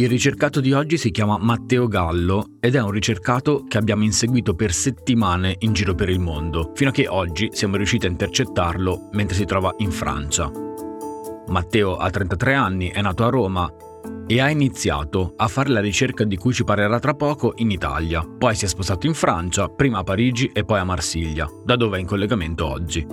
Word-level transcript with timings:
Il 0.00 0.08
ricercato 0.08 0.60
di 0.60 0.72
oggi 0.72 0.96
si 0.96 1.10
chiama 1.10 1.36
Matteo 1.38 1.86
Gallo 1.86 2.52
ed 2.58 2.74
è 2.74 2.80
un 2.80 2.90
ricercato 2.90 3.64
che 3.68 3.76
abbiamo 3.76 4.02
inseguito 4.02 4.54
per 4.54 4.72
settimane 4.72 5.56
in 5.58 5.74
giro 5.74 5.94
per 5.94 6.08
il 6.08 6.18
mondo, 6.18 6.72
fino 6.74 6.88
a 6.88 6.92
che 6.94 7.06
oggi 7.06 7.50
siamo 7.52 7.76
riusciti 7.76 8.06
a 8.06 8.08
intercettarlo 8.08 9.10
mentre 9.12 9.36
si 9.36 9.44
trova 9.44 9.74
in 9.76 9.90
Francia. 9.90 10.50
Matteo 11.48 11.96
ha 11.98 12.08
33 12.08 12.54
anni, 12.54 12.88
è 12.88 13.02
nato 13.02 13.26
a 13.26 13.28
Roma 13.28 13.70
e 14.26 14.40
ha 14.40 14.48
iniziato 14.48 15.34
a 15.36 15.48
fare 15.48 15.68
la 15.68 15.80
ricerca 15.80 16.24
di 16.24 16.38
cui 16.38 16.54
ci 16.54 16.64
parlerà 16.64 16.98
tra 16.98 17.12
poco 17.12 17.52
in 17.56 17.70
Italia. 17.70 18.26
Poi 18.26 18.54
si 18.54 18.64
è 18.64 18.68
spostato 18.68 19.06
in 19.06 19.12
Francia, 19.12 19.68
prima 19.68 19.98
a 19.98 20.02
Parigi 20.02 20.50
e 20.54 20.64
poi 20.64 20.78
a 20.78 20.84
Marsiglia, 20.84 21.46
da 21.62 21.76
dove 21.76 21.98
è 21.98 22.00
in 22.00 22.06
collegamento 22.06 22.66
oggi. 22.66 23.06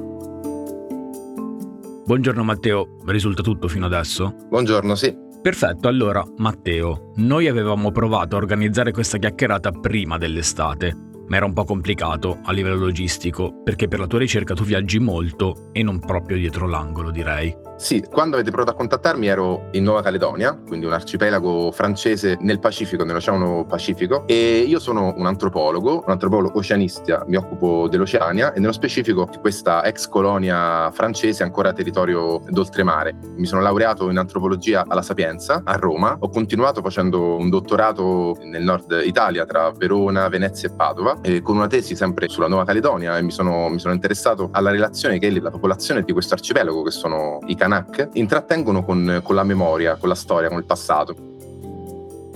Buongiorno 2.06 2.44
Matteo, 2.46 2.96
risulta 3.08 3.42
tutto 3.42 3.68
fino 3.68 3.86
adesso? 3.86 4.34
Buongiorno, 4.48 4.96
sì. 4.96 5.26
Perfetto, 5.48 5.88
allora 5.88 6.22
Matteo, 6.40 7.14
noi 7.16 7.48
avevamo 7.48 7.90
provato 7.94 8.36
a 8.36 8.38
organizzare 8.38 8.92
questa 8.92 9.18
chiacchierata 9.18 9.72
prima 9.72 10.18
dell'estate, 10.18 10.94
ma 11.26 11.38
era 11.38 11.46
un 11.46 11.54
po' 11.54 11.64
complicato 11.64 12.40
a 12.44 12.52
livello 12.52 12.76
logistico, 12.76 13.62
perché 13.64 13.88
per 13.88 14.00
la 14.00 14.08
tua 14.08 14.20
ricerca 14.20 14.54
tu 14.54 14.66
viaggi 14.66 15.00
molto 15.00 15.70
e 15.72 15.84
non 15.84 16.00
proprio 16.00 16.36
dietro 16.36 16.68
l'angolo, 16.68 17.12
direi. 17.12 17.67
Sì, 17.78 18.04
quando 18.12 18.36
avete 18.36 18.50
provato 18.50 18.72
a 18.72 18.74
contattarmi 18.76 19.28
ero 19.28 19.68
in 19.74 19.84
Nuova 19.84 20.02
Caledonia, 20.02 20.60
quindi 20.68 20.88
un 20.88 20.94
arcipelago 20.94 21.72
francese 21.72 22.36
nel 22.42 22.58
Pacifico, 22.58 23.04
nell'Oceano 23.04 23.66
Pacifico, 23.66 24.26
e 24.26 24.66
io 24.68 24.80
sono 24.80 25.14
un 25.16 25.28
antropologo, 25.28 26.04
un 26.04 26.12
antropologo 26.12 26.58
oceanista, 26.58 27.24
mi 27.28 27.36
occupo 27.36 27.88
dell'Oceania 27.88 28.52
e 28.54 28.60
nello 28.60 28.72
specifico 28.72 29.28
di 29.30 29.38
questa 29.38 29.86
ex 29.86 30.08
colonia 30.10 30.90
francese 30.92 31.44
ancora 31.44 31.72
territorio 31.72 32.42
d'oltremare. 32.50 33.16
Mi 33.36 33.46
sono 33.46 33.62
laureato 33.62 34.10
in 34.10 34.18
antropologia 34.18 34.84
alla 34.88 35.04
Sapienza 35.04 35.62
a 35.64 35.76
Roma, 35.76 36.18
ho 36.20 36.30
continuato 36.30 36.82
facendo 36.82 37.36
un 37.36 37.52
dottorato 37.52 38.38
nel 38.42 38.64
nord 38.64 39.02
Italia 39.06 39.46
tra 39.46 39.72
Verona, 39.72 40.28
Venezia 40.30 40.68
e 40.68 40.74
Padova, 40.74 41.20
e 41.22 41.44
con 41.44 41.56
una 41.58 41.68
tesi 41.68 41.96
sempre 41.96 42.28
sulla 42.28 42.48
Nuova 42.48 42.66
Caledonia 42.66 43.20
e 43.20 43.22
mi 43.22 43.32
sono, 43.32 43.70
mi 43.70 43.78
sono 43.78 43.94
interessato 43.94 44.50
alla 44.52 44.72
relazione 44.72 45.20
che 45.20 45.30
la 45.40 45.52
popolazione 45.52 46.02
di 46.02 46.12
questo 46.12 46.34
arcipelago, 46.34 46.82
che 46.82 46.92
sono 46.92 47.38
i 47.46 47.56
Kanak 47.68 48.12
intrattengono 48.14 48.86
con, 48.86 49.20
con 49.22 49.36
la 49.36 49.44
memoria, 49.44 49.98
con 49.98 50.08
la 50.08 50.16
storia, 50.16 50.48
con 50.48 50.58
il 50.58 50.64
passato. 50.64 51.37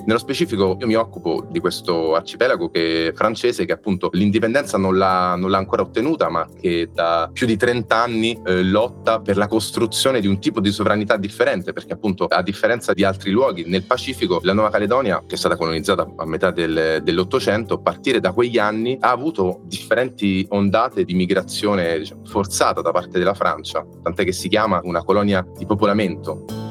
Nello 0.05 0.19
specifico 0.19 0.77
io 0.79 0.87
mi 0.87 0.95
occupo 0.95 1.45
di 1.49 1.59
questo 1.59 2.15
arcipelago 2.15 2.69
che, 2.69 3.13
francese 3.15 3.65
che 3.65 3.71
appunto 3.71 4.09
l'indipendenza 4.13 4.77
non 4.77 4.97
l'ha, 4.97 5.35
non 5.35 5.49
l'ha, 5.51 5.57
ancora 5.57 5.83
ottenuta 5.83 6.29
ma 6.29 6.47
che 6.59 6.89
da 6.91 7.29
più 7.31 7.45
di 7.45 7.55
30 7.55 7.95
anni 7.95 8.39
eh, 8.45 8.63
lotta 8.63 9.19
per 9.19 9.37
la 9.37 9.47
costruzione 9.47 10.19
di 10.19 10.27
un 10.27 10.39
tipo 10.39 10.59
di 10.59 10.71
sovranità 10.71 11.17
differente 11.17 11.71
perché 11.71 11.93
appunto 11.93 12.25
a 12.25 12.41
differenza 12.41 12.93
di 12.93 13.03
altri 13.03 13.29
luoghi 13.31 13.63
nel 13.67 13.83
Pacifico 13.83 14.39
la 14.43 14.53
Nuova 14.53 14.71
Caledonia 14.71 15.23
che 15.27 15.35
è 15.35 15.37
stata 15.37 15.55
colonizzata 15.55 16.13
a 16.15 16.25
metà 16.25 16.51
del, 16.51 17.01
dell'Ottocento 17.03 17.75
a 17.75 17.79
partire 17.79 18.19
da 18.19 18.31
quegli 18.31 18.57
anni 18.57 18.97
ha 18.99 19.11
avuto 19.11 19.61
differenti 19.65 20.45
ondate 20.49 21.03
di 21.03 21.13
migrazione 21.13 21.99
diciamo, 21.99 22.25
forzata 22.25 22.81
da 22.81 22.91
parte 22.91 23.19
della 23.19 23.35
Francia 23.35 23.85
tant'è 24.01 24.23
che 24.23 24.31
si 24.31 24.49
chiama 24.49 24.79
una 24.83 25.03
colonia 25.03 25.45
di 25.55 25.65
popolamento 25.65 26.70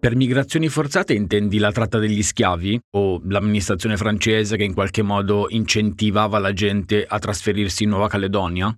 Per 0.00 0.14
migrazioni 0.14 0.68
forzate 0.68 1.12
intendi 1.12 1.58
la 1.58 1.72
tratta 1.72 1.98
degli 1.98 2.22
schiavi 2.22 2.78
o 2.92 3.20
l'amministrazione 3.24 3.96
francese 3.96 4.56
che 4.56 4.62
in 4.62 4.72
qualche 4.72 5.02
modo 5.02 5.46
incentivava 5.48 6.38
la 6.38 6.52
gente 6.52 7.04
a 7.04 7.18
trasferirsi 7.18 7.82
in 7.82 7.88
Nuova 7.88 8.06
Caledonia? 8.06 8.72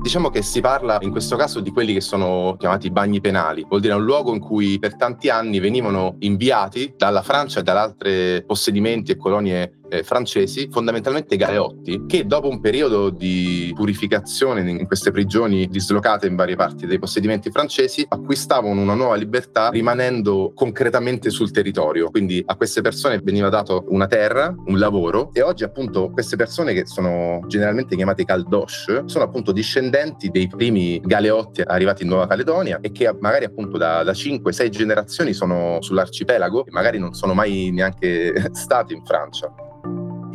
Diciamo 0.00 0.30
che 0.30 0.40
si 0.40 0.62
parla 0.62 0.96
in 1.02 1.10
questo 1.10 1.36
caso 1.36 1.60
di 1.60 1.70
quelli 1.70 1.92
che 1.92 2.00
sono 2.00 2.56
chiamati 2.58 2.90
bagni 2.90 3.20
penali, 3.20 3.66
vuol 3.68 3.82
dire 3.82 3.92
un 3.92 4.04
luogo 4.04 4.32
in 4.32 4.40
cui 4.40 4.78
per 4.78 4.96
tanti 4.96 5.28
anni 5.28 5.58
venivano 5.58 6.16
inviati 6.20 6.94
dalla 6.96 7.22
Francia 7.22 7.60
e 7.60 7.62
da 7.62 7.82
altri 7.82 8.42
possedimenti 8.46 9.12
e 9.12 9.16
colonie 9.18 9.80
eh, 9.88 10.02
francesi, 10.02 10.68
fondamentalmente 10.70 11.36
galeotti, 11.36 12.04
che 12.06 12.26
dopo 12.26 12.48
un 12.48 12.60
periodo 12.60 13.10
di 13.10 13.72
purificazione 13.74 14.68
in 14.68 14.86
queste 14.86 15.10
prigioni 15.10 15.66
dislocate 15.68 16.26
in 16.26 16.36
varie 16.36 16.56
parti 16.56 16.86
dei 16.86 16.98
possedimenti 16.98 17.50
francesi, 17.50 18.04
acquistavano 18.08 18.80
una 18.80 18.94
nuova 18.94 19.14
libertà 19.14 19.68
rimanendo 19.68 20.52
concretamente 20.54 21.30
sul 21.30 21.50
territorio. 21.50 22.10
Quindi 22.10 22.42
a 22.44 22.56
queste 22.56 22.80
persone 22.80 23.20
veniva 23.22 23.48
dato 23.48 23.84
una 23.88 24.06
terra, 24.06 24.54
un 24.66 24.78
lavoro 24.78 25.30
e 25.32 25.42
oggi 25.42 25.64
appunto 25.64 26.10
queste 26.10 26.36
persone 26.36 26.72
che 26.72 26.86
sono 26.86 27.42
generalmente 27.46 27.96
chiamate 27.96 28.24
caldoche 28.24 28.62
sono 29.06 29.24
appunto 29.24 29.52
discendenti 29.52 30.30
dei 30.30 30.48
primi 30.48 31.00
galeotti 31.00 31.62
arrivati 31.62 32.02
in 32.02 32.08
Nuova 32.08 32.26
Caledonia 32.26 32.78
e 32.80 32.92
che 32.92 33.12
magari 33.20 33.44
appunto 33.44 33.76
da, 33.76 34.02
da 34.02 34.12
5-6 34.12 34.68
generazioni 34.68 35.32
sono 35.32 35.78
sull'arcipelago 35.80 36.66
e 36.66 36.70
magari 36.70 36.98
non 36.98 37.14
sono 37.14 37.34
mai 37.34 37.70
neanche 37.72 38.50
stati 38.52 38.94
in 38.94 39.04
Francia. 39.04 39.52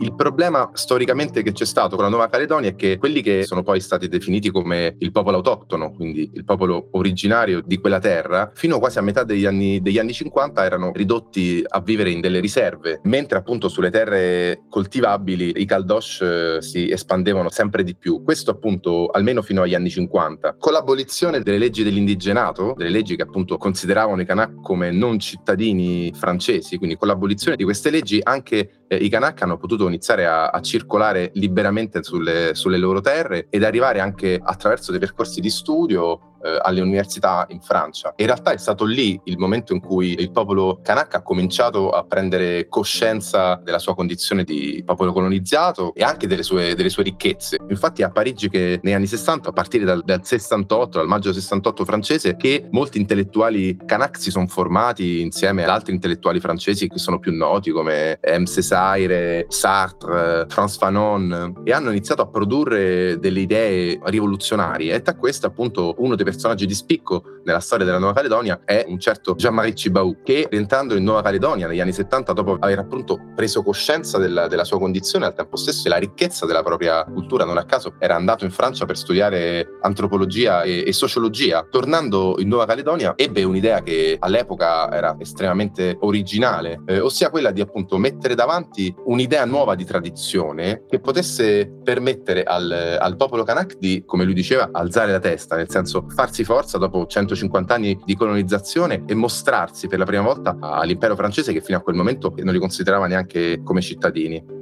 Il 0.02 0.16
problema 0.16 0.70
storicamente 0.74 1.44
che 1.44 1.52
c'è 1.52 1.66
stato 1.66 1.96
con 1.96 2.06
la 2.06 2.10
Nuova 2.10 2.30
Caledonia 2.30 2.70
è 2.70 2.76
che 2.76 2.98
quelli 2.98 3.22
che 3.22 3.44
sono 3.44 3.64
poi 3.64 3.82
stati 3.82 4.08
definiti 4.08 4.50
come 4.50 4.96
il 5.00 5.12
popolo 5.12 5.38
autoctono, 5.38 5.92
quindi 5.92 6.32
il 6.34 6.46
popolo 6.46 6.88
originario 6.92 7.62
di 7.66 7.80
quella 7.80 8.00
terra, 8.00 8.50
fino 8.54 8.80
quasi 8.80 8.98
a 8.98 9.02
metà 9.02 9.26
degli 9.26 9.46
anni, 9.46 9.82
degli 9.82 10.00
anni 10.00 10.14
50 10.14 10.64
erano 10.64 10.94
ridotti 10.94 11.62
a 11.68 11.82
vivere 11.82 12.12
in 12.12 12.22
delle 12.22 12.40
riserve, 12.40 13.02
mentre 13.04 13.40
appunto 13.40 13.68
sulle 13.68 13.90
terre 13.90 14.62
coltivabili 14.70 15.56
i 15.58 15.66
Caldosh 15.66 16.22
eh, 16.22 16.58
si 16.62 16.90
espandevano 16.90 17.50
sempre 17.50 17.84
di 17.84 17.94
più. 17.94 18.24
Questo 18.24 18.52
appunto 18.52 19.08
almeno 19.08 19.42
fino 19.42 19.64
agli 19.64 19.76
anni 19.76 19.90
50. 19.90 20.56
Con 20.58 20.72
l'abolizione 20.72 21.42
delle 21.42 21.58
leggi 21.58 21.84
dell'indigenato, 21.84 22.74
delle 22.78 22.90
leggi 22.90 23.18
che 23.18 23.24
appunto 23.24 23.58
consideravano 23.58 24.22
i 24.22 24.26
Kanak 24.26 24.62
come 24.62 24.92
non 24.92 25.20
cittadini 25.20 26.14
francesi, 26.16 26.78
quindi 26.78 26.96
con 26.96 27.10
l'abolizione 27.10 27.58
di 27.58 27.66
queste 27.66 27.90
leggi 27.90 28.22
anche 28.24 28.84
eh, 28.88 28.96
i 28.96 29.10
Kanak 29.10 29.42
hanno 29.42 29.58
potuto 29.58 29.89
iniziare 29.90 30.26
a, 30.26 30.48
a 30.48 30.62
circolare 30.62 31.32
liberamente 31.34 32.04
sulle, 32.04 32.56
sulle, 32.56 32.78
loro 32.78 33.02
terre 33.02 33.48
ed 33.50 33.64
arrivare 33.64 34.00
anche 34.00 34.40
attraverso 34.42 34.92
dei 34.92 35.00
percorsi 35.00 35.42
di 35.42 35.50
studio 35.50 36.30
eh, 36.44 36.58
alle 36.62 36.82
università 36.82 37.46
in 37.50 37.60
Francia. 37.62 38.14
In 38.18 38.26
realtà 38.28 38.52
è 38.52 38.58
stato 38.58 38.86
lì 38.86 39.20
il 39.26 39.38
momento 39.38 39.74
in 39.74 39.80
cui 39.80 40.20
il 40.20 40.32
popolo 40.32 40.80
Kanak 40.82 41.16
ha 41.16 41.22
cominciato 41.22 41.90
a 41.90 42.04
prendere 42.04 42.68
coscienza 42.68 43.60
della 43.64 43.80
sua 43.80 43.96
condizione 43.96 44.44
di 44.44 44.82
popolo 44.86 45.12
colonizzato 45.12 45.94
e 45.94 46.04
anche 46.04 46.28
delle 46.28 46.44
sue, 46.44 46.76
delle 46.76 46.90
sue 46.90 47.04
ricchezze. 47.04 47.58
Infatti 47.68 48.02
è 48.02 48.06
a 48.06 48.10
Parigi 48.10 48.50
che 48.50 48.80
negli 48.82 48.94
anni 48.94 49.08
60, 49.08 49.50
a 49.50 49.52
partire 49.52 49.86
dal, 49.86 50.02
dal 50.04 50.26
68, 50.26 50.98
dal 50.98 51.08
maggio 51.08 51.34
68 51.34 51.86
francese, 51.86 52.36
che 52.38 52.68
molti 52.72 53.00
intellettuali 53.00 53.78
Kanak 53.86 54.18
si 54.18 54.32
sono 54.32 54.48
formati 54.48 55.22
insieme 55.22 55.64
ad 55.64 55.70
altri 55.70 55.94
intellettuali 55.94 56.40
francesi 56.40 56.88
che 56.88 57.00
sono 57.00 57.20
più 57.20 57.34
noti 57.34 57.72
come 57.72 58.20
M. 58.38 58.46
Césaire, 58.46 59.46
Sartre, 59.50 59.79
Frantz 59.88 60.78
Fanon 60.78 61.62
e 61.64 61.72
hanno 61.72 61.90
iniziato 61.90 62.22
a 62.22 62.28
produrre 62.28 63.20
delle 63.20 63.40
idee 63.40 64.00
rivoluzionarie 64.04 64.94
e 64.94 65.02
tra 65.02 65.16
queste 65.16 65.46
appunto 65.46 65.96
uno 66.00 66.16
dei 66.16 66.26
personaggi 66.26 66.66
di 66.66 66.74
spicco 66.74 67.24
nella 67.44 67.60
storia 67.60 67.86
della 67.86 67.98
Nuova 67.98 68.14
Caledonia 68.14 68.62
è 68.66 68.86
un 68.88 69.00
certo 69.00 69.36
Jean-Marie 69.36 69.74
Cibau, 69.74 70.18
che 70.24 70.48
rientrando 70.50 70.96
in 70.96 71.04
Nuova 71.04 71.22
Caledonia 71.22 71.68
negli 71.68 71.80
anni 71.80 71.94
70, 71.94 72.34
dopo 72.34 72.58
aver 72.60 72.80
appunto 72.80 73.20
preso 73.36 73.64
coscienza 73.64 74.18
della, 74.18 74.48
della 74.48 74.64
sua 74.64 74.78
condizione, 74.78 75.26
al 75.26 75.34
tempo 75.34 75.56
stesso 75.56 75.88
e 75.88 75.90
la 75.90 75.98
ricchezza 75.98 76.46
della 76.46 76.64
propria 76.64 77.04
cultura, 77.04 77.46
non 77.46 77.58
a 77.58 77.66
caso 77.66 77.96
era 78.00 78.16
andato 78.16 78.46
in 78.46 78.52
Francia 78.52 78.86
per 78.86 78.98
studiare 78.98 79.78
antropologia 79.82 80.64
e, 80.64 80.84
e 80.86 80.94
sociologia. 80.94 81.66
Tornando 81.70 82.36
in 82.40 82.48
Nuova 82.48 82.66
Caledonia, 82.66 83.14
ebbe 83.16 83.44
un'idea 83.44 83.82
che 83.82 84.18
all'epoca 84.20 84.92
era 84.92 85.16
estremamente 85.20 85.98
originale, 86.02 86.82
eh, 86.86 87.00
ossia 87.00 87.30
quella 87.30 87.52
di 87.52 87.62
appunto 87.62 87.98
mettere 87.98 88.36
davanti 88.36 88.94
un'idea 89.06 89.46
nuova 89.46 89.69
di 89.76 89.86
tradizione 89.86 90.84
che 90.88 91.00
potesse 91.00 91.72
permettere 91.84 92.44
al, 92.44 92.98
al 93.00 93.16
popolo 93.16 93.44
Kanak 93.44 93.78
di, 93.78 94.04
come 94.06 94.24
lui 94.24 94.34
diceva, 94.34 94.70
alzare 94.72 95.12
la 95.12 95.20
testa, 95.20 95.56
nel 95.56 95.70
senso 95.70 96.06
farsi 96.10 96.44
forza 96.44 96.78
dopo 96.78 97.06
150 97.06 97.74
anni 97.74 98.00
di 98.06 98.16
colonizzazione 98.16 99.04
e 99.06 99.14
mostrarsi 99.14 99.88
per 99.88 100.00
la 100.00 100.06
prima 100.06 100.24
volta 100.24 100.58
all'impero 100.60 101.16
francese 101.16 101.54
che 101.54 101.62
fino 101.62 101.78
a 101.78 101.82
quel 101.82 101.96
momento 101.96 102.34
non 102.38 102.54
li 102.54 102.60
considerava 102.60 103.08
neanche 103.08 103.62
come 103.64 103.82
cittadini. 103.82 104.59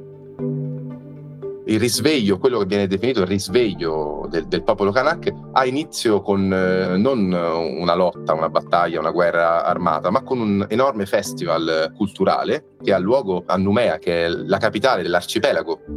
Il 1.68 1.80
risveglio, 1.80 2.38
quello 2.38 2.60
che 2.60 2.66
viene 2.66 2.88
definito 2.88 3.22
il 3.22 3.28
risveglio 3.28 4.28
del, 4.30 4.48
del 4.48 4.64
popolo 4.64 4.92
Kanak, 4.92 5.34
ha 5.54 5.66
inizio 5.66 6.22
con 6.22 6.52
eh, 6.52 6.98
non 6.98 7.32
una 7.32 7.96
lotta, 7.96 8.34
una 8.34 8.50
battaglia, 8.50 9.00
una 9.00 9.12
guerra 9.12 9.66
armata, 9.66 10.10
ma 10.10 10.22
con 10.22 10.40
un 10.40 10.66
enorme 10.70 11.06
festival 11.06 11.94
culturale 11.96 12.76
che 12.82 12.94
ha 12.94 12.98
luogo 12.98 13.44
a 13.46 13.58
Numea, 13.58 13.98
che 13.98 14.26
è 14.26 14.30
la 14.30 14.58
capitale 14.58 15.02
dell'arcipelago 15.02 15.97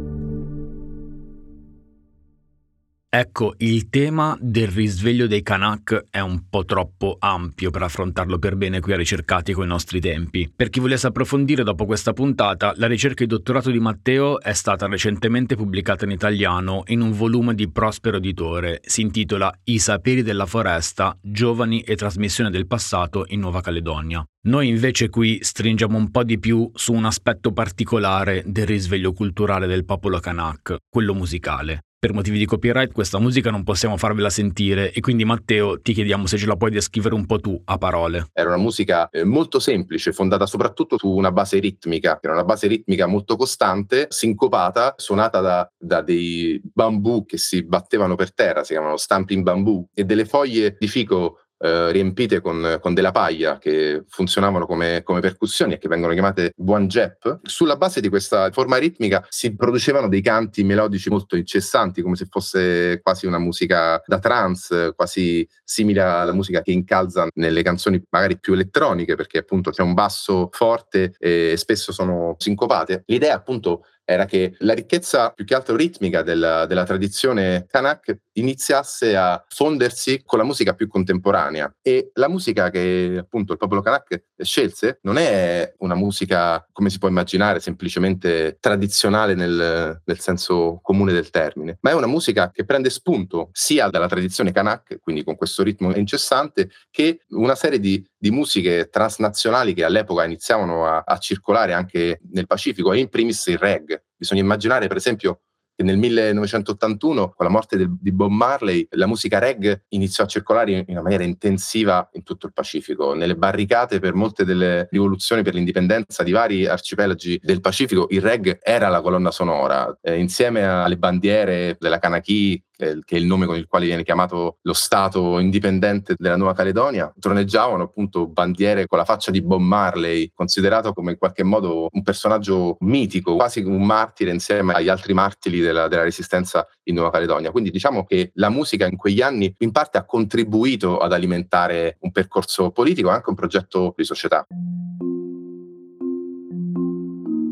Ecco, 3.13 3.55
il 3.57 3.89
tema 3.89 4.37
del 4.39 4.69
risveglio 4.69 5.27
dei 5.27 5.41
Kanak 5.41 6.05
è 6.09 6.21
un 6.21 6.47
po' 6.49 6.63
troppo 6.63 7.17
ampio 7.19 7.69
per 7.69 7.83
affrontarlo 7.83 8.39
per 8.39 8.55
bene 8.55 8.79
qui 8.79 8.93
a 8.93 8.95
Ricercati 8.95 9.51
con 9.51 9.65
i 9.65 9.67
nostri 9.67 9.99
tempi. 9.99 10.49
Per 10.55 10.69
chi 10.69 10.79
volesse 10.79 11.07
approfondire 11.07 11.63
dopo 11.63 11.85
questa 11.85 12.13
puntata, 12.13 12.71
la 12.77 12.87
ricerca 12.87 13.25
di 13.25 13.29
dottorato 13.29 13.69
di 13.69 13.79
Matteo 13.79 14.39
è 14.39 14.53
stata 14.53 14.87
recentemente 14.87 15.57
pubblicata 15.57 16.05
in 16.05 16.11
italiano 16.11 16.83
in 16.85 17.01
un 17.01 17.11
volume 17.11 17.53
di 17.53 17.69
Prospero 17.69 18.15
Editore. 18.15 18.79
Si 18.81 19.01
intitola 19.01 19.53
I 19.65 19.77
saperi 19.77 20.21
della 20.21 20.45
foresta, 20.45 21.13
giovani 21.21 21.81
e 21.81 21.97
trasmissione 21.97 22.49
del 22.49 22.65
passato 22.65 23.25
in 23.27 23.41
Nuova 23.41 23.59
Caledonia. 23.59 24.23
Noi 24.47 24.69
invece 24.69 25.09
qui 25.09 25.39
stringiamo 25.41 25.97
un 25.97 26.11
po' 26.11 26.23
di 26.23 26.39
più 26.39 26.71
su 26.75 26.93
un 26.93 27.03
aspetto 27.03 27.51
particolare 27.51 28.41
del 28.45 28.65
risveglio 28.65 29.11
culturale 29.11 29.67
del 29.67 29.83
popolo 29.83 30.19
Kanak, 30.19 30.77
quello 30.89 31.13
musicale. 31.13 31.81
Per 32.03 32.15
motivi 32.15 32.39
di 32.39 32.45
copyright 32.45 32.91
questa 32.91 33.19
musica 33.19 33.51
non 33.51 33.61
possiamo 33.61 33.95
farvela 33.95 34.31
sentire 34.31 34.91
e 34.91 35.01
quindi 35.01 35.23
Matteo 35.23 35.79
ti 35.79 35.93
chiediamo 35.93 36.25
se 36.25 36.35
ce 36.35 36.47
la 36.47 36.55
puoi 36.55 36.71
descrivere 36.71 37.13
un 37.13 37.27
po' 37.27 37.39
tu 37.39 37.61
a 37.63 37.77
parole. 37.77 38.29
Era 38.33 38.47
una 38.47 38.57
musica 38.57 39.07
eh, 39.11 39.23
molto 39.23 39.59
semplice, 39.59 40.11
fondata 40.11 40.47
soprattutto 40.47 40.97
su 40.97 41.07
una 41.07 41.31
base 41.31 41.59
ritmica, 41.59 42.17
era 42.19 42.33
una 42.33 42.43
base 42.43 42.65
ritmica 42.65 43.05
molto 43.05 43.35
costante, 43.35 44.07
sincopata, 44.09 44.95
suonata 44.97 45.41
da, 45.41 45.71
da 45.77 46.01
dei 46.01 46.59
bambù 46.63 47.23
che 47.23 47.37
si 47.37 47.63
battevano 47.63 48.15
per 48.15 48.33
terra, 48.33 48.63
si 48.63 48.73
chiamano 48.73 48.97
stamping 48.97 49.43
bambù, 49.43 49.87
e 49.93 50.03
delle 50.03 50.25
foglie 50.25 50.77
di 50.79 50.87
fico 50.87 51.37
eh, 51.63 51.91
riempite 51.91 52.41
con, 52.41 52.79
con, 52.81 52.95
della 52.95 53.11
paglia 53.11 53.59
che 53.59 54.03
funzionavano 54.07 54.65
come, 54.65 55.03
come, 55.03 55.19
percussioni 55.19 55.73
e 55.73 55.77
che 55.77 55.87
vengono 55.87 56.13
chiamate 56.13 56.53
buon 56.55 56.87
jep. 56.87 57.41
Sulla 57.43 57.75
base 57.75 58.01
di 58.01 58.09
questa 58.09 58.49
forma 58.51 58.77
ritmica 58.77 59.23
si 59.29 59.55
producevano 59.55 60.07
dei 60.07 60.21
canti 60.21 60.63
melodici 60.63 61.09
molto 61.09 61.35
incessanti, 61.35 62.01
come 62.01 62.15
se 62.15 62.25
fosse 62.29 62.99
quasi 63.03 63.27
una 63.27 63.37
musica 63.37 64.01
da 64.05 64.17
trance, 64.17 64.93
quasi 64.95 65.47
simile 65.63 66.01
alla 66.01 66.33
musica 66.33 66.61
che 66.63 66.71
incalza 66.71 67.27
nelle 67.35 67.61
canzoni 67.61 68.01
magari 68.09 68.39
più 68.39 68.53
elettroniche, 68.53 69.15
perché 69.15 69.37
appunto 69.37 69.69
c'è 69.69 69.83
un 69.83 69.93
basso 69.93 70.49
forte 70.51 71.13
e 71.19 71.53
spesso 71.57 71.91
sono 71.91 72.35
sincopate. 72.39 73.03
L'idea 73.05 73.35
appunto 73.35 73.85
era 74.11 74.25
che 74.25 74.55
la 74.59 74.73
ricchezza 74.73 75.29
più 75.29 75.45
che 75.45 75.55
altro 75.55 75.75
ritmica 75.75 76.21
della, 76.21 76.65
della 76.65 76.83
tradizione 76.83 77.65
Kanak 77.69 78.17
iniziasse 78.33 79.15
a 79.15 79.43
fondersi 79.47 80.21
con 80.25 80.39
la 80.39 80.45
musica 80.45 80.73
più 80.73 80.87
contemporanea. 80.87 81.73
E 81.81 82.11
la 82.15 82.29
musica 82.29 82.69
che 82.69 83.17
appunto 83.19 83.53
il 83.53 83.57
popolo 83.57 83.81
Kanak 83.81 84.23
scelse 84.37 84.99
non 85.03 85.17
è 85.17 85.73
una 85.79 85.95
musica 85.95 86.65
come 86.71 86.89
si 86.89 86.97
può 86.97 87.07
immaginare 87.07 87.59
semplicemente 87.59 88.57
tradizionale 88.59 89.33
nel, 89.33 90.01
nel 90.03 90.19
senso 90.19 90.79
comune 90.81 91.13
del 91.13 91.29
termine, 91.29 91.77
ma 91.81 91.91
è 91.91 91.93
una 91.93 92.07
musica 92.07 92.51
che 92.51 92.65
prende 92.65 92.89
spunto 92.89 93.49
sia 93.51 93.87
dalla 93.89 94.07
tradizione 94.07 94.51
Kanak, 94.51 94.99
quindi 94.99 95.23
con 95.23 95.35
questo 95.35 95.63
ritmo 95.63 95.93
incessante, 95.95 96.69
che 96.89 97.21
una 97.29 97.55
serie 97.55 97.79
di, 97.79 98.05
di 98.21 98.29
musiche 98.29 98.87
transnazionali 98.91 99.73
che 99.73 99.83
all'epoca 99.83 100.23
iniziavano 100.23 100.85
a, 100.85 101.01
a 101.03 101.17
circolare 101.17 101.73
anche 101.73 102.21
nel 102.33 102.45
Pacifico 102.45 102.93
e 102.93 102.99
in 102.99 103.09
primis 103.09 103.47
il 103.47 103.57
reggae 103.57 104.03
Bisogna 104.21 104.41
immaginare, 104.41 104.85
per 104.85 104.97
esempio, 104.97 105.39
che 105.75 105.81
nel 105.81 105.97
1981, 105.97 107.33
con 107.35 107.43
la 107.43 107.51
morte 107.51 107.75
del, 107.75 107.97
di 107.99 108.11
Bob 108.11 108.29
Marley, 108.29 108.85
la 108.91 109.07
musica 109.07 109.39
reggae 109.39 109.85
iniziò 109.89 110.25
a 110.25 110.27
circolare 110.27 110.69
in, 110.69 110.77
in, 110.85 110.91
una 110.91 111.01
maniera 111.01 111.23
intensiva 111.23 112.07
in 112.13 112.21
tutto 112.21 112.45
il 112.45 112.53
Pacifico. 112.53 113.15
Nelle 113.15 113.35
barricate 113.35 113.97
per 113.97 114.13
molte 114.13 114.45
delle 114.45 114.87
rivoluzioni 114.91 115.41
per 115.41 115.55
l'indipendenza 115.55 116.21
di 116.21 116.31
vari 116.31 116.67
arcipelagi 116.67 117.39
del 117.41 117.61
Pacifico, 117.61 118.05
il 118.11 118.21
reggae 118.21 118.59
era 118.61 118.89
la 118.89 119.01
colonna 119.01 119.31
sonora, 119.31 119.97
eh, 120.03 120.19
insieme 120.19 120.63
alle 120.63 120.97
bandiere 120.97 121.75
della 121.79 121.97
Kanaki, 121.97 122.63
che 123.03 123.15
è 123.15 123.19
il 123.19 123.25
nome 123.25 123.45
con 123.45 123.55
il 123.55 123.67
quale 123.67 123.85
viene 123.85 124.03
chiamato 124.03 124.57
lo 124.61 124.73
Stato 124.73 125.39
indipendente 125.39 126.15
della 126.17 126.35
Nuova 126.35 126.53
Caledonia, 126.53 127.13
troneggiavano 127.19 127.83
appunto 127.83 128.27
bandiere 128.27 128.87
con 128.87 128.97
la 128.97 129.05
faccia 129.05 129.31
di 129.31 129.41
Bob 129.41 129.61
Marley, 129.61 130.31
considerato 130.33 130.93
come 130.93 131.11
in 131.11 131.17
qualche 131.17 131.43
modo 131.43 131.87
un 131.91 132.01
personaggio 132.01 132.77
mitico, 132.79 133.35
quasi 133.35 133.61
un 133.61 133.85
martire 133.85 134.31
insieme 134.31 134.73
agli 134.73 134.89
altri 134.89 135.13
martiri 135.13 135.59
della, 135.59 135.87
della 135.87 136.03
resistenza 136.03 136.67
in 136.83 136.95
Nuova 136.95 137.11
Caledonia. 137.11 137.51
Quindi 137.51 137.69
diciamo 137.71 138.03
che 138.05 138.31
la 138.35 138.49
musica 138.49 138.87
in 138.87 138.97
quegli 138.97 139.21
anni 139.21 139.53
in 139.59 139.71
parte 139.71 139.97
ha 139.97 140.05
contribuito 140.05 140.97
ad 140.97 141.13
alimentare 141.13 141.97
un 142.01 142.11
percorso 142.11 142.71
politico 142.71 143.09
e 143.09 143.13
anche 143.13 143.29
un 143.29 143.35
progetto 143.35 143.93
di 143.95 144.03
società. 144.03 144.45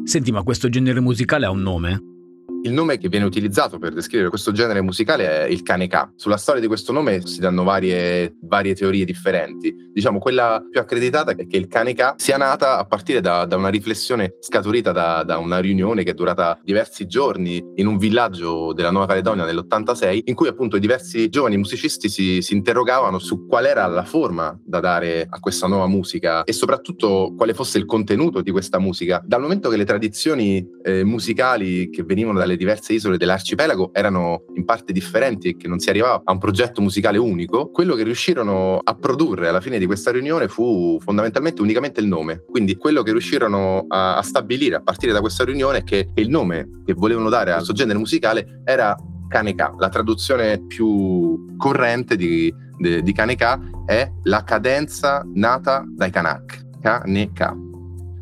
Senti, 0.03 0.31
ma 0.31 0.41
questo 0.41 0.69
genere 0.69 0.99
musicale 1.01 1.45
ha 1.45 1.51
un 1.51 1.61
nome? 1.61 2.08
Il 2.61 2.73
nome 2.73 2.97
che 2.97 3.07
viene 3.07 3.25
utilizzato 3.25 3.79
per 3.79 3.93
descrivere 3.93 4.29
questo 4.29 4.51
genere 4.51 4.81
musicale 4.81 5.45
è 5.45 5.49
il 5.49 5.63
kaneka. 5.63 6.11
Sulla 6.15 6.35
storia 6.35 6.59
di 6.59 6.67
questo 6.67 6.91
nome 6.91 7.25
si 7.25 7.39
danno 7.39 7.63
varie, 7.63 8.35
varie 8.41 8.75
teorie 8.75 9.05
differenti. 9.05 9.73
Diciamo, 9.99 10.19
quella 10.19 10.65
più 10.71 10.79
accreditata 10.79 11.35
è 11.35 11.45
che 11.45 11.57
il 11.57 11.67
kaneka 11.67 12.15
sia 12.17 12.37
nata 12.37 12.77
a 12.77 12.85
partire 12.85 13.19
da, 13.19 13.43
da 13.43 13.57
una 13.57 13.67
riflessione 13.67 14.35
scaturita 14.39 14.93
da, 14.93 15.23
da, 15.23 15.39
una 15.39 15.59
riunione 15.59 16.03
che 16.03 16.11
è 16.11 16.13
durata 16.13 16.57
diversi 16.63 17.05
giorni 17.05 17.61
in 17.75 17.85
un 17.85 17.97
villaggio 17.97 18.71
della 18.71 18.91
Nuova 18.91 19.07
Caledonia 19.07 19.43
nell'86, 19.43 20.21
in 20.23 20.35
cui 20.35 20.47
appunto 20.47 20.77
diversi 20.77 21.27
giovani 21.27 21.57
musicisti 21.57 22.07
si, 22.07 22.41
si 22.41 22.53
interrogavano 22.53 23.19
su 23.19 23.45
qual 23.45 23.65
era 23.65 23.85
la 23.87 24.05
forma 24.05 24.57
da 24.63 24.79
dare 24.79 25.27
a 25.29 25.37
questa 25.41 25.67
nuova 25.67 25.87
musica 25.87 26.45
e 26.45 26.53
soprattutto 26.53 27.33
quale 27.35 27.53
fosse 27.53 27.77
il 27.77 27.83
contenuto 27.83 28.41
di 28.41 28.51
questa 28.51 28.79
musica. 28.79 29.21
Dal 29.25 29.41
momento 29.41 29.67
che 29.67 29.75
le 29.75 29.83
tradizioni 29.83 30.65
eh, 30.81 31.03
musicali 31.03 31.89
che 31.89 32.03
venivano 32.03 32.39
dalle 32.39 32.55
diverse 32.55 32.93
isole 32.93 33.17
dell'arcipelago 33.17 33.89
erano 33.91 34.45
in 34.55 34.63
parte 34.63 34.93
differenti 34.93 35.49
e 35.49 35.57
che 35.57 35.67
non 35.67 35.79
si 35.79 35.89
arrivava 35.89 36.21
a 36.23 36.31
un 36.31 36.37
progetto 36.37 36.79
musicale 36.79 37.17
unico, 37.17 37.69
quello 37.69 37.95
che 37.95 38.03
riuscirono 38.03 38.79
a 38.81 38.95
produrre 38.95 39.49
alla 39.49 39.59
fine 39.59 39.77
di 39.77 39.87
questa 39.89 40.11
riunione 40.11 40.47
fu 40.47 40.99
fondamentalmente 41.01 41.63
unicamente 41.63 41.99
il 41.99 42.05
nome. 42.05 42.43
Quindi 42.47 42.75
quello 42.75 43.01
che 43.01 43.09
riuscirono 43.09 43.85
a, 43.87 44.17
a 44.17 44.21
stabilire 44.21 44.75
a 44.75 44.81
partire 44.81 45.11
da 45.13 45.19
questa 45.19 45.43
riunione 45.43 45.79
è 45.79 45.83
che 45.83 46.09
il 46.13 46.29
nome 46.29 46.83
che 46.85 46.93
volevano 46.93 47.27
dare 47.27 47.49
a 47.49 47.55
questo 47.55 47.73
genere 47.73 47.97
musicale 47.97 48.61
era 48.65 48.95
Kaneka. 49.27 49.73
La 49.79 49.89
traduzione 49.89 50.63
più 50.67 51.55
corrente 51.57 52.15
di, 52.15 52.53
di, 52.77 53.01
di 53.01 53.13
Kaneka 53.13 53.59
è 53.87 54.07
la 54.25 54.43
cadenza 54.43 55.25
nata 55.33 55.83
dai 55.87 56.11
Kanak. 56.11 56.67
Kaneka. 56.79 57.57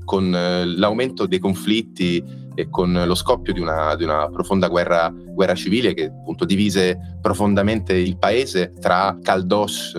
Con 0.06 0.34
eh, 0.34 0.64
l'aumento 0.64 1.26
dei 1.26 1.40
conflitti 1.40 2.24
e 2.56 2.70
con 2.70 3.04
lo 3.06 3.14
scoppio 3.14 3.52
di 3.52 3.60
una, 3.60 3.94
di 3.96 4.06
una 4.06 4.30
profonda 4.30 4.70
guerra, 4.70 5.14
guerra, 5.38 5.54
civile 5.54 5.94
che 5.94 6.06
appunto 6.06 6.44
divise 6.44 7.18
profondamente 7.22 7.94
il 7.94 8.18
paese 8.18 8.74
tra 8.80 9.16
Caldos 9.22 9.94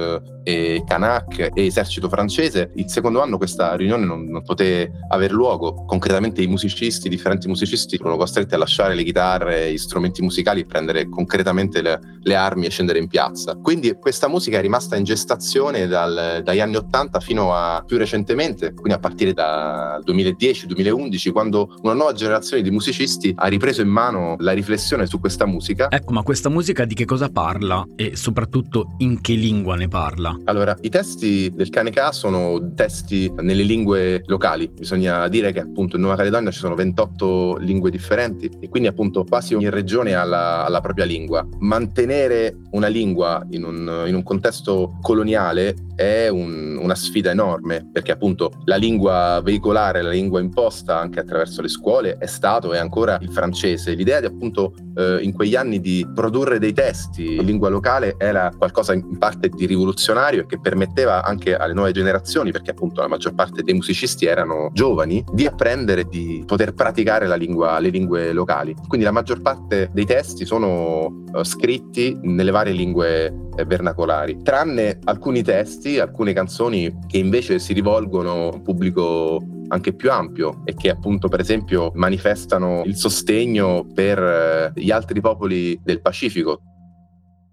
e 0.49 0.83
Kanak 0.87 1.51
e 1.53 1.67
esercito 1.67 2.09
francese. 2.09 2.71
Il 2.77 2.89
secondo 2.89 3.21
anno 3.21 3.37
questa 3.37 3.77
riunione 3.77 4.07
non, 4.07 4.25
non 4.25 4.43
poté 4.43 4.91
aver 5.09 5.31
luogo. 5.31 5.85
Concretamente 5.85 6.41
i 6.41 6.47
musicisti, 6.47 7.11
differenti 7.11 7.49
musicisti, 7.49 7.99
furono 7.99 8.17
costretti 8.17 8.55
a 8.55 8.59
lasciare 8.59 8.95
le 8.95 9.03
chitarre, 9.03 9.71
gli 9.71 9.77
strumenti 9.77 10.23
musicali, 10.23 10.65
prendere 10.65 11.07
concretamente 11.11 11.83
le, 11.83 12.01
le 12.23 12.35
armi 12.35 12.65
e 12.65 12.71
scendere 12.71 12.99
in 12.99 13.09
piazza. 13.09 13.57
Quindi 13.57 13.95
questa 14.01 14.27
musica 14.27 14.57
è 14.57 14.63
rimasta 14.63 14.97
in 14.97 15.05
gestazione 15.05 15.87
dal, 15.87 16.41
dagli 16.43 16.61
anni 16.61 16.77
80 16.77 17.21
fino 17.21 17.55
a 17.55 17.85
più 17.87 17.99
recentemente, 17.99 18.73
quindi 18.73 18.95
a 18.95 18.99
partire 18.99 19.35
dal 19.35 20.03
2010-2011, 20.07 21.31
quando 21.31 21.77
una 21.83 21.93
nuova 21.93 22.15
generazione 22.15 22.63
di 22.63 22.71
musicisti 22.71 23.35
ha 23.37 23.49
ripreso 23.49 23.83
in 23.83 23.89
mano 23.89 24.37
la 24.39 24.53
riflessione 24.53 25.05
su 25.05 25.21
questa 25.29 25.45
musica. 25.45 25.91
Ecco, 25.91 26.13
ma 26.15 26.23
questa 26.23 26.49
musica 26.49 26.87
di 26.87 26.95
che 26.95 27.05
cosa 27.05 27.29
parla 27.29 27.87
e 27.97 28.17
soprattutto 28.17 28.95
in 28.99 29.21
che 29.21 29.35
lingua 29.35 29.77
ne 29.77 29.87
parla? 29.87 30.35
Allora, 30.45 30.75
i 30.81 30.89
testi 30.89 31.53
del 31.55 31.69
Kaneka 31.69 32.13
sono 32.13 32.73
testi 32.75 33.31
nelle 33.37 33.63
lingue 33.63 34.23
locali. 34.25 34.69
Bisogna 34.69 35.29
dire 35.29 35.53
che 35.53 35.61
appunto 35.61 35.97
in 35.97 36.03
Nuova 36.03 36.17
Caledonia 36.17 36.51
ci 36.51 36.61
sono 36.61 36.75
28 36.75 37.59
lingue 37.59 37.91
differenti 37.91 38.51
e 38.59 38.71
quindi 38.71 38.89
appunto 38.89 39.25
quasi 39.25 39.53
ogni 39.53 39.69
regione 39.69 40.15
ha 40.15 40.25
la, 40.25 40.65
ha 40.65 40.69
la 40.71 40.81
propria 40.81 41.05
lingua. 41.05 41.47
Mantenere 41.59 42.57
una 42.71 42.87
lingua 42.87 43.47
in 43.51 43.65
un, 43.65 44.05
in 44.07 44.15
un 44.15 44.23
contesto 44.23 44.97
coloniale 45.03 45.75
è 45.95 46.29
un, 46.29 46.79
una 46.81 46.95
sfida 46.95 47.33
enorme 47.33 47.87
perché 47.93 48.13
appunto 48.13 48.53
la 48.65 48.77
lingua 48.77 49.41
veicolare, 49.43 50.01
la 50.01 50.11
lingua 50.11 50.41
imposta 50.41 50.99
anche 50.99 51.21
attraverso 51.21 51.61
le 51.61 51.69
scuole 51.69 52.17
è 52.19 52.27
stato 52.27 52.73
e 52.73 52.79
ancora 52.79 53.19
il 53.21 53.31
francese. 53.31 53.93
L'idea 53.95 54.21
di 54.21 54.27
appunto 54.27 54.73
eh, 54.99 55.23
in 55.23 55.33
quegli 55.33 55.55
anni 55.55 55.81
di 55.81 56.07
produrre 56.13 56.59
dei 56.59 56.73
testi 56.73 57.37
in 57.37 57.45
lingua 57.45 57.69
locale 57.69 58.17
era 58.19 58.51
qualcosa 58.57 58.93
in 58.93 59.17
parte 59.17 59.49
di 59.49 59.65
rivoluzionario 59.67 60.43
e 60.43 60.47
che 60.47 60.59
permetteva 60.61 61.25
anche 61.25 61.55
alle 61.57 61.73
nuove 61.73 61.93
generazioni, 61.93 62.51
perché 62.51 62.73
appunto 62.73 63.01
la 63.01 63.09
maggior 63.09 63.35
parte 63.35 63.63
dei 63.63 63.75
musicisti 63.75 64.27
erano 64.27 64.71
giovani, 64.73 65.25
di 65.33 65.47
apprendere, 65.47 66.05
di 66.05 66.43
poter 66.45 66.75
praticare 66.75 67.27
la 67.27 67.37
lingua, 67.37 67.79
le 67.79 67.91
lingue 67.91 68.33
locali. 68.33 68.75
Quindi 68.87 69.07
la 69.07 69.13
maggior 69.13 69.41
parte 69.41 69.91
dei 69.93 70.05
testi 70.05 70.45
sono 70.45 71.25
uh, 71.33 71.45
scritti 71.45 72.19
nelle 72.23 72.51
varie 72.51 72.73
lingue 72.73 73.27
eh, 73.57 73.65
vernacolari, 73.65 74.43
tranne 74.43 74.99
alcuni 75.05 75.43
testi, 75.43 75.99
alcune 75.99 76.33
canzoni 76.33 76.93
che 77.07 77.19
invece 77.19 77.59
si 77.59 77.73
rivolgono 77.73 78.31
a 78.31 78.55
un 78.55 78.63
pubblico 78.63 79.43
anche 79.69 79.95
più 79.95 80.11
ampio 80.11 80.63
e 80.65 80.75
che 80.75 80.91
appunto 80.91 81.29
per 81.29 81.41
esempio 81.41 81.93
manifestano 81.95 82.83
il 82.85 82.97
sostegno 82.97 83.87
per 83.93 84.19
eh, 84.19 84.73
gli 84.75 84.91
altri 84.91 85.21
popoli 85.21 85.79
del 85.83 86.01
Pacifico, 86.01 86.63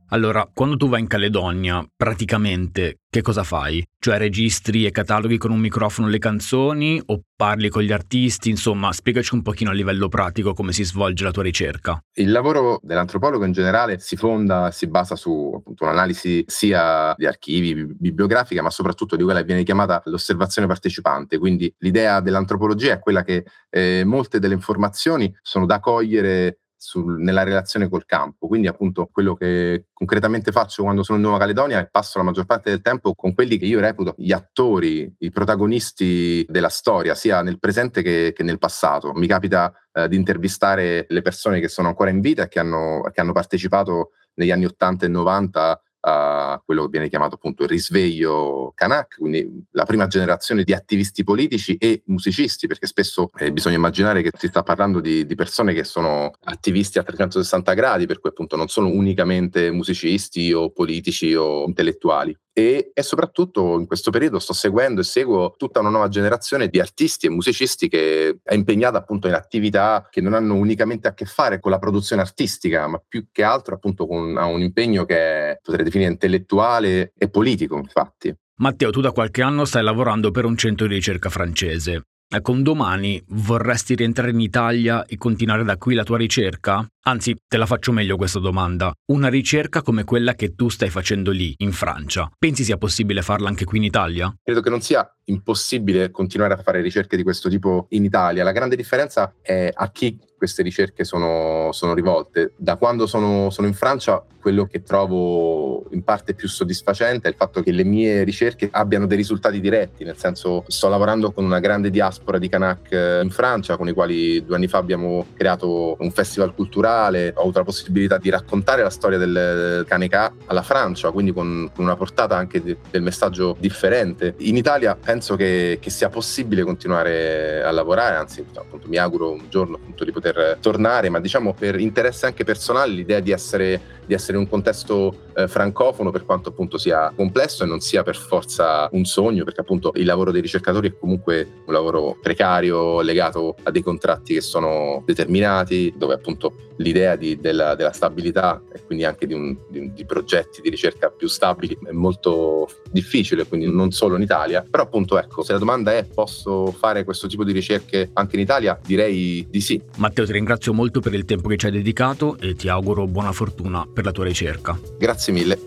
allora, 0.09 0.47
quando 0.53 0.77
tu 0.77 0.87
vai 0.87 0.99
in 0.99 1.07
Caledonia, 1.07 1.83
praticamente 1.95 2.99
che 3.09 3.21
cosa 3.21 3.43
fai? 3.43 3.83
Cioè 3.97 4.17
registri 4.17 4.85
e 4.85 4.91
cataloghi 4.91 5.37
con 5.37 5.49
un 5.49 5.59
microfono 5.59 6.09
le 6.09 6.19
canzoni 6.19 7.01
o 7.05 7.21
parli 7.35 7.69
con 7.69 7.81
gli 7.81 7.91
artisti? 7.91 8.49
Insomma, 8.49 8.91
spiegaci 8.91 9.33
un 9.33 9.41
pochino 9.41 9.71
a 9.71 9.73
livello 9.73 10.09
pratico 10.09 10.53
come 10.53 10.73
si 10.73 10.83
svolge 10.83 11.23
la 11.23 11.31
tua 11.31 11.41
ricerca. 11.41 11.97
Il 12.13 12.31
lavoro 12.31 12.79
dell'antropologo 12.83 13.45
in 13.45 13.53
generale 13.53 13.99
si 13.99 14.15
fonda, 14.15 14.69
si 14.71 14.87
basa 14.87 15.15
su 15.15 15.53
appunto, 15.55 15.85
un'analisi 15.85 16.43
sia 16.45 17.15
di 17.17 17.25
archivi, 17.25 17.85
bibliografica, 17.85 18.61
ma 18.61 18.69
soprattutto 18.69 19.15
di 19.15 19.23
quella 19.23 19.39
che 19.39 19.45
viene 19.45 19.63
chiamata 19.63 20.01
l'osservazione 20.05 20.67
partecipante. 20.67 21.37
Quindi 21.37 21.73
l'idea 21.79 22.19
dell'antropologia 22.19 22.93
è 22.93 22.99
quella 22.99 23.23
che 23.23 23.45
eh, 23.69 24.03
molte 24.05 24.39
delle 24.39 24.53
informazioni 24.53 25.33
sono 25.41 25.65
da 25.65 25.79
cogliere 25.79 26.59
sul, 26.85 27.19
nella 27.19 27.43
relazione 27.43 27.89
col 27.89 28.05
campo. 28.05 28.47
Quindi 28.47 28.67
appunto 28.67 29.09
quello 29.11 29.35
che 29.35 29.87
concretamente 29.91 30.51
faccio 30.51 30.83
quando 30.83 31.03
sono 31.03 31.17
in 31.17 31.23
Nuova 31.23 31.39
Caledonia 31.39 31.79
è 31.79 31.89
passo 31.89 32.19
la 32.19 32.23
maggior 32.23 32.45
parte 32.45 32.69
del 32.69 32.81
tempo 32.81 33.15
con 33.15 33.33
quelli 33.33 33.57
che 33.57 33.65
io 33.65 33.79
reputo 33.79 34.13
gli 34.17 34.31
attori, 34.31 35.13
i 35.19 35.31
protagonisti 35.31 36.45
della 36.47 36.69
storia, 36.69 37.15
sia 37.15 37.41
nel 37.41 37.59
presente 37.59 38.01
che, 38.01 38.31
che 38.35 38.43
nel 38.43 38.59
passato. 38.59 39.11
Mi 39.13 39.27
capita 39.27 39.73
eh, 39.91 40.07
di 40.07 40.15
intervistare 40.15 41.05
le 41.09 41.21
persone 41.21 41.59
che 41.59 41.67
sono 41.67 41.87
ancora 41.87 42.11
in 42.11 42.21
vita 42.21 42.43
e 42.43 42.47
che 42.47 42.59
hanno, 42.59 43.01
che 43.11 43.19
hanno 43.19 43.33
partecipato 43.33 44.11
negli 44.35 44.51
anni 44.51 44.65
80 44.65 45.05
e 45.05 45.09
90 45.09 45.81
a 46.07 46.61
quello 46.63 46.83
che 46.83 46.89
viene 46.91 47.09
chiamato 47.09 47.35
appunto 47.35 47.63
il 47.63 47.69
risveglio 47.69 48.71
Kanak, 48.75 49.17
quindi 49.17 49.65
la 49.71 49.85
prima 49.85 50.05
generazione 50.05 50.63
di 50.63 50.71
attivisti 50.71 51.23
politici 51.23 51.75
e 51.77 52.03
musicisti, 52.05 52.67
perché 52.67 52.85
spesso 52.85 53.31
eh, 53.37 53.51
bisogna 53.51 53.77
immaginare 53.77 54.21
che 54.21 54.29
si 54.37 54.47
sta 54.47 54.61
parlando 54.61 54.99
di, 54.99 55.25
di, 55.25 55.35
persone 55.35 55.73
che 55.73 55.83
sono 55.83 56.31
attivisti 56.43 56.99
a 56.99 57.03
360 57.03 57.73
gradi, 57.73 58.05
per 58.05 58.19
cui 58.19 58.29
appunto 58.29 58.55
non 58.55 58.67
sono 58.67 58.87
unicamente 58.87 59.71
musicisti 59.71 60.53
o 60.53 60.69
politici 60.69 61.33
o 61.33 61.65
intellettuali 61.65 62.37
e, 62.57 62.91
e, 62.93 63.03
soprattutto 63.03 63.77
in 63.77 63.85
questo 63.85 64.11
periodo 64.11 64.39
sto 64.39 64.53
seguendo 64.53 65.01
e 65.01 65.03
seguo 65.03 65.55
tutta 65.57 65.81
una 65.81 65.89
nuova 65.89 66.07
generazione 66.07 66.69
di 66.69 66.79
artisti 66.79 67.25
e 67.25 67.29
musicisti 67.29 67.89
che 67.89 68.37
è 68.41 68.53
impegnata 68.53 68.97
appunto 68.97 69.27
in 69.27 69.33
attività 69.33 70.07
che 70.09 70.21
non 70.21 70.33
hanno 70.33 70.55
unicamente 70.55 71.09
a 71.09 71.13
che 71.13 71.25
fare 71.25 71.59
con 71.59 71.69
la 71.69 71.79
produzione 71.79 72.21
artistica, 72.21 72.87
ma 72.87 73.03
più 73.05 73.27
che 73.29 73.43
altro 73.43 73.75
appunto 73.75 74.07
con 74.07 74.37
un 74.37 74.61
impegno 74.61 75.03
che 75.03 75.59
potrei 75.61 75.83
definire 75.83 76.11
intellettuale 76.11 77.11
e 77.17 77.29
politico, 77.29 77.75
infatti. 77.75 78.33
Matteo, 78.59 78.89
tu 78.89 79.01
da 79.01 79.11
qualche 79.11 79.41
anno 79.41 79.65
stai 79.65 79.83
lavorando 79.83 80.31
per 80.31 80.45
un 80.45 80.55
centro 80.55 80.87
di 80.87 80.93
ricerca 80.93 81.29
francese. 81.29 82.03
Ecco, 82.27 82.51
un 82.53 82.63
domani 82.63 83.21
vorresti 83.27 83.95
rientrare 83.95 84.31
in 84.31 84.39
Italia 84.39 85.05
e 85.05 85.17
continuare 85.17 85.65
da 85.65 85.75
qui 85.75 85.93
la 85.93 86.03
tua 86.03 86.17
ricerca? 86.17 86.87
Anzi, 87.07 87.35
te 87.47 87.57
la 87.57 87.67
faccio 87.67 87.91
meglio 87.91 88.17
questa 88.17 88.39
domanda. 88.39 88.91
Una 89.11 89.27
ricerca 89.27 89.83
come 89.83 90.03
quella 90.03 90.33
che 90.33 90.55
tu 90.55 90.69
stai 90.69 90.89
facendo 90.89 91.29
lì, 91.29 91.53
in 91.57 91.71
Francia, 91.71 92.31
pensi 92.35 92.63
sia 92.63 92.77
possibile 92.77 93.21
farla 93.21 93.47
anche 93.47 93.63
qui 93.63 93.77
in 93.77 93.83
Italia? 93.83 94.35
Credo 94.41 94.61
che 94.61 94.71
non 94.71 94.81
sia 94.81 95.07
impossibile 95.25 96.09
continuare 96.09 96.55
a 96.55 96.57
fare 96.57 96.81
ricerche 96.81 97.15
di 97.15 97.21
questo 97.23 97.47
tipo 97.47 97.85
in 97.89 98.03
Italia. 98.03 98.43
La 98.43 98.51
grande 98.51 98.75
differenza 98.75 99.35
è 99.41 99.69
a 99.71 99.91
chi 99.91 100.19
queste 100.37 100.63
ricerche 100.63 101.03
sono, 101.03 101.71
sono 101.71 101.93
rivolte. 101.93 102.53
Da 102.57 102.75
quando 102.75 103.07
sono, 103.07 103.49
sono, 103.49 103.67
in 103.67 103.73
Francia, 103.73 104.23
quello 104.41 104.65
che 104.65 104.83
trovo 104.83 105.85
in 105.91 106.03
parte 106.03 106.35
più 106.35 106.47
soddisfacente 106.47 107.27
è 107.27 107.31
il 107.31 107.37
fatto 107.37 107.61
che 107.61 107.71
le 107.71 107.83
mie 107.83 108.23
ricerche 108.23 108.69
abbiano 108.71 109.07
dei 109.07 109.17
risultati 109.17 109.59
diretti, 109.59 110.03
nel 110.03 110.17
senso 110.17 110.63
sto 110.67 110.87
lavorando 110.89 111.31
con 111.31 111.45
una 111.45 111.59
grande 111.59 111.89
diaspora 111.89 112.37
di 112.37 112.49
Kanak 112.49 112.91
eh, 112.91 113.21
in 113.23 113.31
Francia, 113.31 113.77
con 113.77 113.87
i 113.87 113.93
quali 113.93 114.43
due 114.45 114.55
anni 114.55 114.67
fa 114.67 114.77
abbiamo 114.77 115.25
creato 115.33 115.95
un 115.99 116.11
festival 116.11 116.53
culturale, 116.53 116.93
ho 117.03 117.41
avuto 117.41 117.59
la 117.59 117.63
possibilità 117.63 118.17
di 118.17 118.29
raccontare 118.29 118.81
la 118.81 118.89
storia 118.89 119.17
del 119.17 119.85
Kaneka 119.87 120.33
alla 120.45 120.61
Francia, 120.61 121.11
quindi 121.11 121.33
con, 121.33 121.69
una 121.77 121.95
portata 121.95 122.35
anche 122.35 122.61
del 122.63 123.01
messaggio 123.01 123.55
differente. 123.59 124.35
In 124.39 124.55
Italia 124.55 124.95
penso 124.95 125.35
che, 125.35 125.77
che 125.81 125.89
sia 125.89 126.09
possibile 126.09 126.63
continuare 126.63 127.63
a 127.63 127.71
lavorare, 127.71 128.15
anzi 128.15 128.45
appunto, 128.53 128.87
mi 128.87 128.97
auguro 128.97 129.31
un 129.31 129.45
giorno 129.49 129.75
appunto, 129.75 130.03
di 130.03 130.11
poter 130.11 130.57
tornare, 130.59 131.09
ma 131.09 131.19
diciamo 131.19 131.53
per 131.53 131.79
interesse 131.79 132.25
anche 132.25 132.43
personale 132.43 132.91
l'idea 132.91 133.19
di 133.19 133.31
essere 133.31 133.95
di 134.05 134.13
essere 134.13 134.37
in 134.37 134.43
un 134.43 134.49
contesto 134.49 135.24
eh, 135.35 135.47
francofono 135.47 136.11
per 136.11 136.25
quanto 136.25 136.49
appunto 136.49 136.77
sia 136.77 137.11
complesso 137.15 137.63
e 137.63 137.67
non 137.67 137.79
sia 137.79 138.03
per 138.03 138.15
forza 138.15 138.87
un 138.91 139.05
sogno 139.05 139.43
perché 139.43 139.61
appunto 139.61 139.91
il 139.95 140.05
lavoro 140.05 140.31
dei 140.31 140.41
ricercatori 140.41 140.89
è 140.89 140.97
comunque 140.97 141.47
un 141.65 141.73
lavoro 141.73 142.17
precario 142.21 143.01
legato 143.01 143.55
a 143.63 143.71
dei 143.71 143.81
contratti 143.81 144.33
che 144.33 144.41
sono 144.41 145.03
determinati 145.05 145.93
dove 145.95 146.13
appunto 146.13 146.65
l'idea 146.77 147.15
di, 147.15 147.39
della, 147.39 147.75
della, 147.75 147.91
stabilità 147.91 148.61
e 148.71 148.83
quindi 148.85 149.05
anche 149.05 149.25
di, 149.27 149.33
un, 149.33 149.55
di, 149.69 149.93
di, 149.93 150.05
progetti 150.05 150.61
di 150.61 150.69
ricerca 150.69 151.09
più 151.09 151.27
stabili 151.27 151.77
è 151.85 151.91
molto 151.91 152.67
difficile 152.91 153.45
quindi 153.45 153.71
non 153.71 153.91
solo 153.91 154.15
in 154.15 154.21
Italia. 154.21 154.65
Però 154.69 154.83
appunto 154.83 155.17
ecco 155.17 155.43
se 155.43 155.53
la 155.53 155.59
domanda 155.59 155.93
è 155.93 156.03
posso 156.03 156.71
fare 156.71 157.03
questo 157.03 157.27
tipo 157.27 157.43
di 157.43 157.51
ricerche 157.51 158.09
anche 158.13 158.35
in 158.35 158.41
Italia? 158.41 158.77
Direi 158.85 159.47
di 159.49 159.61
sì. 159.61 159.81
Matteo 159.97 160.25
ti 160.25 160.31
ringrazio 160.31 160.73
molto 160.73 160.99
per 160.99 161.13
il 161.13 161.25
tempo 161.25 161.47
che 161.47 161.57
ci 161.57 161.67
hai 161.67 161.71
dedicato 161.71 162.37
e 162.39 162.55
ti 162.55 162.67
auguro 162.67 163.07
buona 163.07 163.31
fortuna 163.31 163.87
per 163.91 164.05
la 164.05 164.11
tua 164.11 164.25
ricerca. 164.25 164.77
Grazie 165.25 165.33
mille. 165.33 165.59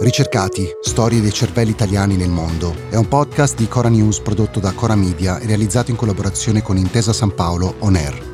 Ricercati, 0.00 0.68
storie 0.82 1.20
dei 1.20 1.32
cervelli 1.32 1.70
italiani 1.70 2.16
nel 2.16 2.28
mondo 2.28 2.74
è 2.90 2.96
un 2.96 3.08
podcast 3.08 3.56
di 3.56 3.68
Cora 3.68 3.88
News 3.88 4.20
prodotto 4.20 4.60
da 4.60 4.72
Cora 4.72 4.94
Media 4.94 5.38
e 5.38 5.46
realizzato 5.46 5.90
in 5.90 5.96
collaborazione 5.96 6.62
con 6.62 6.76
Intesa 6.76 7.12
San 7.12 7.34
Paolo 7.34 7.76
On 7.78 7.94
Air. 7.94 8.28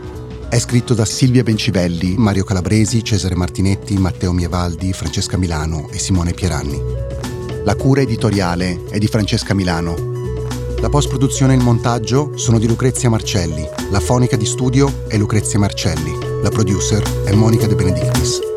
È 0.49 0.59
scritto 0.59 0.95
da 0.95 1.05
Silvia 1.05 1.43
Bencivelli, 1.43 2.17
Mario 2.17 2.45
Calabresi, 2.45 3.05
Cesare 3.05 3.35
Martinetti, 3.35 3.97
Matteo 3.99 4.33
Mievaldi, 4.33 4.93
Francesca 4.93 5.37
Milano 5.37 5.89
e 5.91 5.99
Simone 5.99 6.33
Pieranni. 6.33 6.81
La 7.65 7.77
cura 7.77 8.01
editoriale 8.01 8.85
è 8.89 8.99
di 8.99 9.07
Francesca 9.07 9.55
Milano 9.55 10.16
la 10.87 10.93
post-produzione 10.93 11.53
e 11.53 11.57
il 11.57 11.65
montaggio 11.65 12.31
sono 12.37 12.61
di 12.61 12.69
Lucrezia 12.69 13.11
Marcelli. 13.11 13.69
La 13.91 13.99
fonica 13.99 14.37
di 14.37 14.47
studio 14.47 14.89
è 15.09 15.17
Lucrezia 15.17 15.59
Marcelli. 15.59 16.17
La 16.43 16.49
producer 16.49 17.03
è 17.25 17.33
Monica 17.33 17.67
De 17.67 17.75
Benedictis. 17.75 18.56